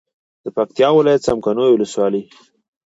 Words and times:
د 0.43 0.45
پکتیا 0.57 0.87
ولایت 0.93 1.21
څمکنیو 1.27 1.73
ولسوالي 1.75 2.21